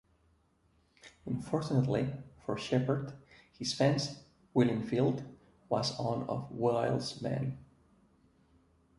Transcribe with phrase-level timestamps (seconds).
[1.27, 2.09] Unfortunately
[2.43, 3.13] for Sheppard,
[3.59, 5.21] his fence, William Field,
[5.69, 7.59] was one of Wild's men.